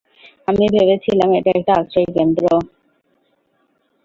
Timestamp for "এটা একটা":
1.39-1.73